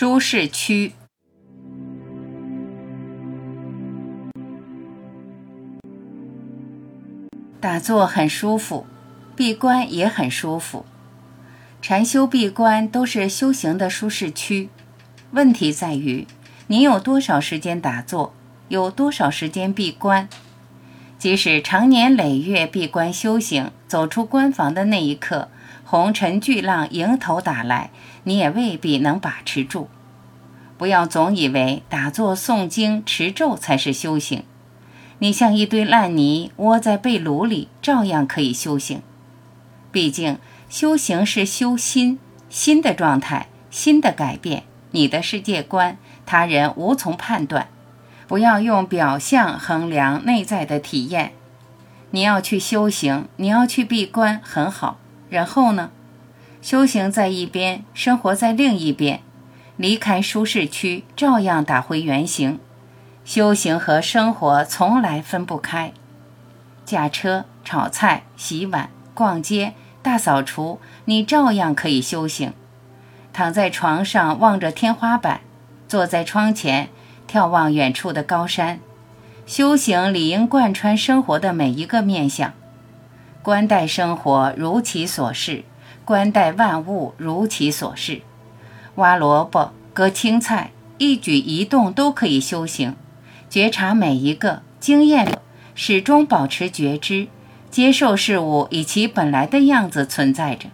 [0.00, 0.92] 舒适区，
[7.58, 8.86] 打坐很舒服，
[9.34, 10.86] 闭关也很舒服。
[11.82, 14.68] 禅修、闭关都是修行的舒适区。
[15.32, 16.28] 问题在于，
[16.68, 18.32] 你有多少时间打坐，
[18.68, 20.28] 有多少时间闭关？
[21.18, 25.48] 即使长年累月闭关修行，走出关房的那一刻。
[25.90, 27.90] 红尘巨浪迎头打来，
[28.28, 29.88] 你也未必能把持住。
[30.76, 34.44] 不要总以为打坐、诵经、持咒才是修行。
[35.20, 39.00] 你像一堆烂泥窝在被炉里，照样可以修行。
[39.90, 40.36] 毕竟，
[40.68, 42.18] 修行是修心，
[42.50, 47.68] 心的状态，心的改变，你的世界观，他人无从判断。
[48.26, 51.32] 不要用表象衡量内在的体验。
[52.10, 54.98] 你要去修行，你要去闭关，很好。
[55.30, 55.90] 然后呢？
[56.60, 59.20] 修行在一边，生活在另一边，
[59.76, 62.58] 离开舒适区，照样打回原形。
[63.24, 65.92] 修行和生活从来分不开。
[66.84, 72.52] 驾车、炒菜、洗碗、逛街、大扫除，你照样可以修行。
[73.32, 75.42] 躺在床上望着天花板，
[75.86, 76.88] 坐在窗前
[77.30, 78.80] 眺望远处的高山，
[79.46, 82.52] 修行理应贯穿生活的每一个面相。
[83.42, 85.64] 观待生活如其所是，
[86.08, 88.22] 观待万物如其所是。
[88.94, 92.96] 挖萝卜、割青菜，一举一动都可以修行。
[93.50, 95.38] 觉察每一个经验，
[95.74, 97.28] 始终保持觉知，
[97.70, 100.70] 接受事物以其本来的样子存在着，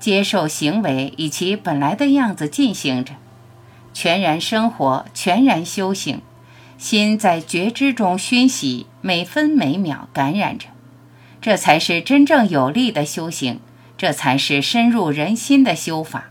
[0.00, 3.12] 接受行为以其本来的样子进行着。
[3.92, 6.20] 全然生活，全然修行，
[6.76, 10.66] 心在觉知中熏习，每分每秒感染着。
[11.40, 13.60] 这才是真正有力的修行，
[13.96, 16.26] 这才是深入人心的修法。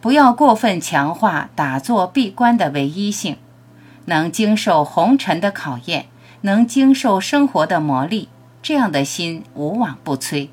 [0.00, 3.36] 不要过分强化打坐闭关的唯一性，
[4.06, 6.06] 能经受红尘的考验，
[6.42, 8.28] 能经受生活的磨砺，
[8.62, 10.48] 这样的心无往不摧，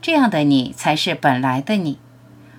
[0.00, 1.98] 这样的你才是本来的你。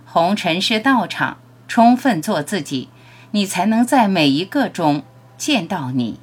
[0.06, 2.90] 红尘是道场，充分做自己，
[3.32, 5.02] 你才能在每一个中
[5.38, 6.20] 见到你。